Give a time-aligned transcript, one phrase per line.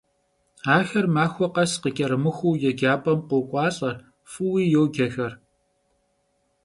[0.75, 3.91] Axer maxue khes, khıç'erımıxuu, yêcap'em khok'ualh'e,
[4.31, 5.31] f'ıui yocexer.